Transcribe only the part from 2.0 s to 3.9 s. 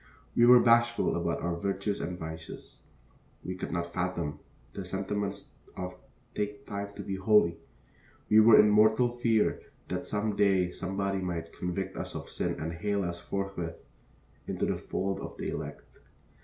and vices; we could not